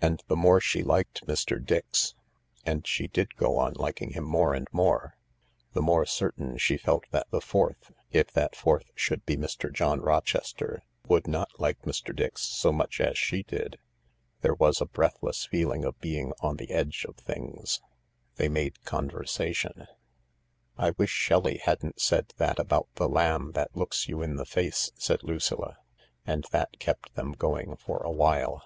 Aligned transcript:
And 0.00 0.22
the 0.28 0.34
more 0.34 0.62
she 0.62 0.82
liked 0.82 1.26
Mr. 1.26 1.62
Dix— 1.62 2.14
and 2.64 2.86
she 2.86 3.06
did 3.06 3.36
go 3.36 3.58
on 3.58 3.74
liking 3.74 4.12
THE 4.14 4.20
LARK 4.22 4.32
147 4.32 4.32
him 4.32 4.32
more 4.32 4.54
and 4.54 4.68
more— 4.72 5.14
the 5.74 5.82
more 5.82 6.06
certain 6.06 6.56
she 6.56 6.78
felt 6.78 7.04
that 7.10 7.30
the 7.30 7.42
fourth, 7.42 7.92
if 8.10 8.32
that 8.32 8.56
fourth 8.56 8.86
should 8.94 9.26
be 9.26 9.36
Mr. 9.36 9.70
John 9.70 10.00
Rochester, 10.00 10.82
would 11.06 11.26
not 11.28 11.50
like 11.60 11.82
Mr. 11.82 12.16
Dix 12.16 12.40
so 12.40 12.72
much 12.72 12.98
as 12.98 13.18
she 13.18 13.42
did. 13.42 13.76
There 14.40 14.54
was 14.54 14.80
a 14.80 14.86
breathless 14.86 15.44
feeling 15.44 15.84
of 15.84 16.00
being 16.00 16.32
on 16.40 16.56
the 16.56 16.70
edge 16.70 17.04
of 17.06 17.16
things. 17.16 17.82
They 18.36 18.48
made 18.48 18.82
conversation:" 18.84 19.86
I 20.86 20.92
wish 20.96 21.10
Shelley 21.10 21.58
hadn't 21.58 22.00
said 22.00 22.32
that 22.38 22.58
about 22.58 22.88
the 22.94 23.06
lamb 23.06 23.52
that 23.52 23.76
looks 23.76 24.08
you 24.08 24.22
in 24.22 24.36
the 24.36 24.46
face," 24.46 24.92
said 24.96 25.22
Lucilla. 25.22 25.76
And 26.26 26.46
that 26.52 26.78
kept 26.78 27.14
them 27.16 27.32
going 27.32 27.76
for 27.76 27.98
a 27.98 28.10
while. 28.10 28.64